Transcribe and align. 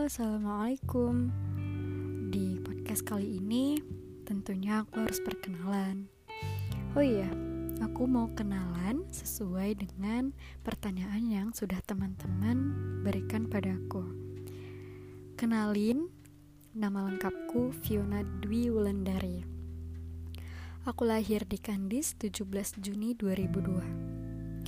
assalamualaikum. 0.00 1.28
Di 2.32 2.56
podcast 2.64 3.04
kali 3.04 3.36
ini, 3.36 3.76
tentunya 4.24 4.80
aku 4.80 5.04
harus 5.04 5.20
perkenalan. 5.20 6.08
Oh 6.96 7.04
iya, 7.04 7.28
aku 7.84 8.08
mau 8.08 8.32
kenalan 8.32 9.04
sesuai 9.12 9.76
dengan 9.76 10.32
pertanyaan 10.64 11.28
yang 11.28 11.52
sudah 11.52 11.84
teman-teman 11.84 12.72
berikan 13.04 13.44
padaku. 13.44 14.00
Kenalin, 15.36 16.08
nama 16.72 17.04
lengkapku 17.04 17.68
Fiona 17.84 18.24
Dwi 18.40 18.72
Wulandari. 18.72 19.44
Aku 20.88 21.04
lahir 21.04 21.44
di 21.44 21.60
Kandis 21.60 22.16
17 22.16 22.80
Juni 22.80 23.12
2002. 23.12 24.64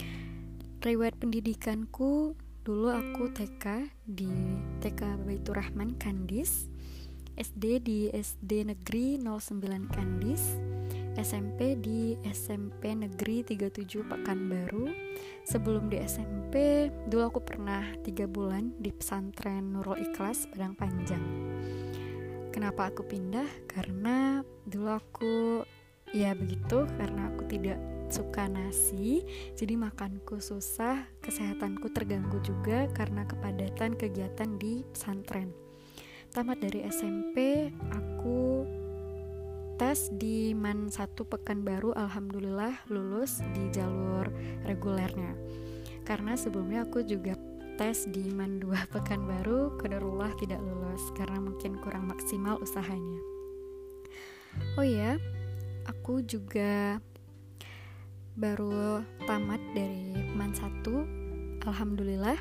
Riwayat 0.85 1.17
pendidikanku 1.17 2.37
Dulu 2.63 2.95
aku 2.95 3.27
TK 3.35 3.91
di 4.07 4.31
TK 4.79 5.27
Baitur 5.27 5.59
Rahman 5.59 5.99
Kandis, 5.99 6.71
SD 7.35 7.83
di 7.83 8.07
SD 8.15 8.71
Negeri 8.71 9.19
09 9.19 9.91
Kandis, 9.91 10.63
SMP 11.19 11.75
di 11.83 12.15
SMP 12.23 12.95
Negeri 12.95 13.43
37 13.43 14.07
Pekanbaru. 14.07 14.95
Sebelum 15.43 15.91
di 15.91 16.07
SMP, 16.07 16.87
dulu 17.11 17.35
aku 17.35 17.43
pernah 17.43 17.83
tiga 18.07 18.31
bulan 18.31 18.79
di 18.79 18.95
pesantren 18.95 19.75
Nurul 19.75 19.99
Ikhlas 19.99 20.47
Padang 20.47 20.79
Panjang. 20.79 21.25
Kenapa 22.55 22.95
aku 22.95 23.03
pindah? 23.03 23.67
Karena 23.67 24.39
dulu 24.63 24.87
aku 24.87 25.67
ya 26.15 26.31
begitu 26.39 26.87
karena 26.95 27.27
aku 27.27 27.43
tidak 27.51 27.83
suka 28.13 28.45
nasi, 28.45 29.25
jadi 29.57 29.81
makanku 29.81 30.37
susah, 30.37 31.09
kesehatanku 31.25 31.89
terganggu 31.97 32.45
juga 32.45 32.85
karena 32.93 33.25
kepadatan 33.25 33.97
kegiatan 33.97 34.61
di 34.61 34.85
pesantren. 34.93 35.49
Tamat 36.33 36.61
dari 36.61 36.85
SMP, 36.93 37.69
aku 37.89 38.69
tes 39.81 40.13
di 40.21 40.53
MAN 40.53 40.93
1 40.93 41.17
Pekanbaru, 41.25 41.97
alhamdulillah 41.97 42.85
lulus 42.93 43.41
di 43.57 43.73
jalur 43.73 44.29
regulernya. 44.69 45.33
Karena 46.05 46.37
sebelumnya 46.37 46.85
aku 46.85 47.01
juga 47.09 47.33
tes 47.81 48.05
di 48.13 48.29
MAN 48.29 48.61
2 48.61 48.69
Pekanbaru, 48.95 49.81
kedarullah 49.81 50.37
tidak 50.37 50.61
lulus 50.61 51.01
karena 51.17 51.41
mungkin 51.41 51.81
kurang 51.81 52.13
maksimal 52.13 52.61
usahanya. 52.61 53.21
Oh 54.77 54.85
ya, 54.85 55.17
aku 55.89 56.21
juga 56.25 57.01
baru 58.33 59.05
tamat 59.29 59.61
dari 59.77 60.17
MAN 60.33 60.57
1 60.57 61.65
Alhamdulillah 61.69 62.41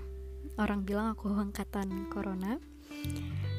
orang 0.58 0.88
bilang 0.88 1.14
aku 1.14 1.30
angkatan 1.46 2.08
corona 2.08 2.58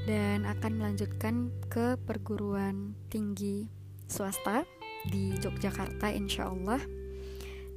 dan 0.08 0.42
akan 0.48 0.83
melanjutkan 0.83 1.55
ke 1.70 1.94
perguruan 2.03 2.98
tinggi 3.06 3.70
swasta 4.10 4.66
di 5.06 5.34
Yogyakarta 5.38 6.10
insya 6.10 6.50
Allah. 6.50 6.83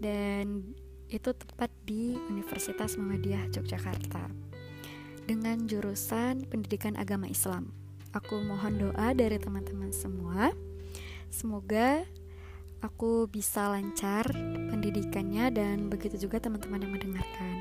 Dan 0.02 0.76
itu 1.08 1.30
tepat 1.32 1.70
di 1.86 2.18
Universitas 2.30 2.98
Muhammadiyah 2.98 3.54
Yogyakarta. 3.54 4.30
Dengan 5.26 5.66
jurusan 5.66 6.46
pendidikan 6.46 6.98
agama 6.98 7.26
Islam. 7.26 7.74
Aku 8.14 8.38
mohon 8.46 8.78
doa 8.78 9.14
dari 9.14 9.42
teman-teman 9.42 9.90
semua. 9.90 10.54
Semoga 11.34 12.06
aku 12.82 13.28
bisa 13.32 13.72
lancar 13.72 14.28
pendidikannya 14.72 15.52
dan 15.54 15.88
begitu 15.88 16.28
juga 16.28 16.42
teman-teman 16.42 16.84
yang 16.84 16.94
mendengarkan. 16.94 17.56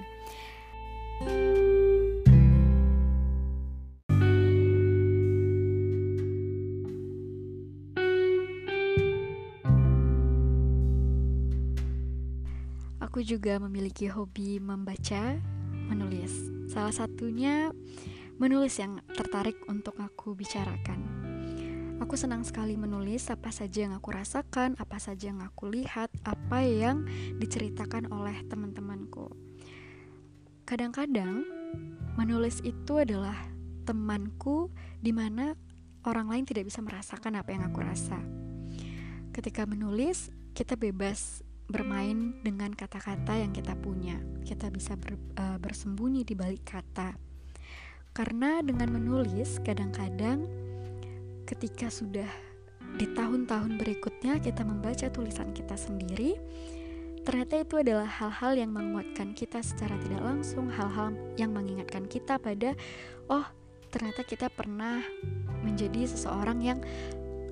Aku 13.15 13.23
juga 13.23 13.63
memiliki 13.63 14.11
hobi 14.11 14.59
membaca, 14.59 15.39
menulis. 15.87 16.51
Salah 16.67 16.91
satunya 16.91 17.71
menulis 18.43 18.75
yang 18.83 18.99
tertarik 19.15 19.55
untuk 19.71 19.95
aku 20.03 20.35
bicarakan. 20.35 21.24
Aku 22.03 22.19
senang 22.19 22.43
sekali 22.43 22.75
menulis 22.75 23.31
apa 23.31 23.55
saja 23.55 23.87
yang 23.87 23.95
aku 23.95 24.11
rasakan, 24.11 24.75
apa 24.83 24.99
saja 24.99 25.31
yang 25.31 25.39
aku 25.47 25.71
lihat, 25.71 26.11
apa 26.27 26.67
yang 26.67 27.07
diceritakan 27.39 28.11
oleh 28.11 28.35
teman-temanku. 28.51 29.31
Kadang-kadang 30.67 31.47
menulis 32.19 32.59
itu 32.67 32.99
adalah 32.99 33.37
temanku 33.87 34.75
di 34.99 35.15
mana 35.15 35.55
orang 36.03 36.33
lain 36.33 36.45
tidak 36.49 36.67
bisa 36.67 36.83
merasakan 36.83 37.39
apa 37.39 37.55
yang 37.55 37.63
aku 37.69 37.79
rasa. 37.85 38.19
Ketika 39.31 39.63
menulis, 39.63 40.35
kita 40.55 40.75
bebas 40.75 41.43
bermain 41.67 42.37
dengan 42.43 42.71
kata-kata 42.75 43.39
yang 43.39 43.51
kita 43.55 43.75
punya. 43.79 44.19
Kita 44.43 44.69
bisa 44.69 44.95
ber, 44.99 45.17
uh, 45.39 45.59
bersembunyi 45.63 46.27
di 46.27 46.35
balik 46.37 46.65
kata. 46.69 47.17
Karena 48.15 48.63
dengan 48.63 48.95
menulis, 48.95 49.59
kadang-kadang 49.67 50.47
ketika 51.45 51.93
sudah 51.93 52.29
di 52.97 53.07
tahun-tahun 53.13 53.77
berikutnya 53.77 54.41
kita 54.41 54.65
membaca 54.65 55.07
tulisan 55.13 55.53
kita 55.53 55.77
sendiri, 55.77 56.37
ternyata 57.25 57.61
itu 57.61 57.81
adalah 57.81 58.09
hal-hal 58.09 58.57
yang 58.57 58.71
menguatkan 58.73 59.37
kita 59.37 59.61
secara 59.61 59.97
tidak 60.01 60.23
langsung, 60.25 60.69
hal-hal 60.73 61.13
yang 61.37 61.53
mengingatkan 61.53 62.09
kita 62.09 62.41
pada, 62.41 62.77
oh, 63.29 63.45
ternyata 63.93 64.23
kita 64.27 64.51
pernah 64.51 65.03
menjadi 65.65 66.07
seseorang 66.09 66.59
yang 66.61 66.79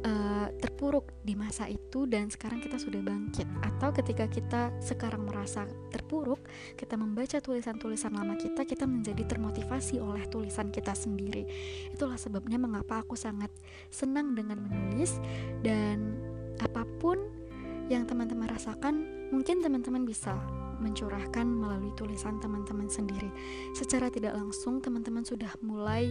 uh, 0.07 0.49
terpuruk 0.59 1.15
di 1.23 1.35
masa 1.39 1.67
itu 1.71 2.05
dan 2.07 2.29
sekarang 2.31 2.63
kita 2.63 2.79
sudah 2.79 3.03
bangkit 3.03 3.47
atau 3.63 3.91
ketika 3.95 4.27
kita 4.27 4.63
sekarang 4.83 5.27
merasa 5.27 5.67
terpuruk 5.91 6.43
kita 6.75 6.99
membaca 6.99 7.39
tulisan-tulisan 7.39 8.15
lama 8.15 8.35
kita 8.39 8.67
kita 8.67 8.85
menjadi 8.87 9.27
termotivasi 9.27 10.03
oleh 10.03 10.27
tulisan 10.29 10.71
kita 10.71 10.95
sendiri 10.95 11.47
itulah 11.91 12.19
sebabnya 12.19 12.59
mengapa 12.59 13.03
aku 13.03 13.15
sangat 13.15 13.51
senang 13.91 14.35
dengan 14.35 14.63
menulis 14.63 15.19
dan 15.63 16.19
apa 16.63 16.87
pun 17.01 17.19
yang 17.91 18.07
teman-teman 18.07 18.47
rasakan 18.47 19.07
mungkin 19.35 19.65
teman-teman 19.65 20.07
bisa 20.07 20.37
mencurahkan 20.83 21.47
melalui 21.47 21.95
tulisan 21.95 22.43
teman-teman 22.43 22.91
sendiri. 22.91 23.31
Secara 23.73 24.11
tidak 24.11 24.35
langsung, 24.35 24.83
teman-teman 24.83 25.23
sudah 25.23 25.55
mulai 25.63 26.11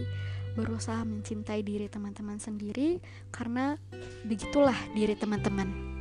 berusaha 0.52 1.02
mencintai 1.04 1.64
diri 1.64 1.88
teman-teman 1.88 2.36
sendiri, 2.36 3.00
karena 3.32 3.80
begitulah 4.28 4.76
diri 4.92 5.16
teman-teman. 5.16 5.92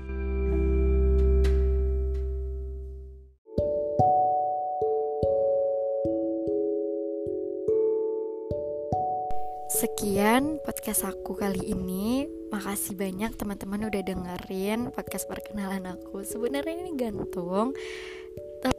Sekian 9.71 10.61
podcast 10.61 11.09
aku 11.09 11.33
kali 11.33 11.73
ini. 11.73 12.29
Makasih 12.53 12.93
banyak 12.99 13.33
teman-teman 13.33 13.87
udah 13.89 14.03
dengerin 14.03 14.91
podcast 14.93 15.25
perkenalan 15.25 15.87
aku. 15.89 16.21
Sebenarnya 16.21 16.85
ini 16.85 16.93
gantung 16.93 17.73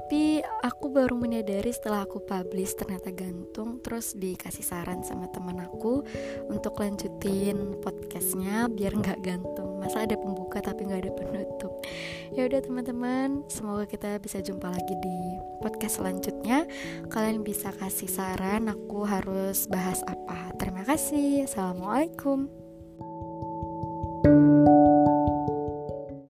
tapi 0.02 0.42
aku 0.66 0.90
baru 0.90 1.14
menyadari 1.14 1.70
setelah 1.70 2.02
aku 2.02 2.20
publish 2.26 2.74
ternyata 2.74 3.14
gantung 3.14 3.78
terus 3.80 4.18
dikasih 4.18 4.66
saran 4.66 5.06
sama 5.06 5.30
teman 5.30 5.62
aku 5.62 6.02
untuk 6.50 6.82
lanjutin 6.82 7.78
podcastnya 7.78 8.66
biar 8.66 8.98
nggak 8.98 9.22
gantung. 9.22 9.78
Masa 9.78 10.02
ada 10.02 10.18
pembuka 10.18 10.58
tapi 10.58 10.90
nggak 10.90 11.06
ada 11.06 11.12
penutup. 11.14 11.72
Ya 12.34 12.44
udah 12.50 12.60
teman-teman 12.60 13.46
semoga 13.46 13.86
kita 13.86 14.18
bisa 14.18 14.42
jumpa 14.42 14.74
lagi 14.74 14.94
di 14.98 15.16
podcast 15.62 16.02
selanjutnya. 16.02 16.66
Kalian 17.06 17.46
bisa 17.46 17.70
kasih 17.70 18.10
saran 18.10 18.68
aku 18.74 19.06
harus 19.06 19.70
bahas 19.70 20.02
apa. 20.10 20.50
Terima 20.58 20.82
kasih. 20.82 21.46
Assalamualaikum 21.46 22.61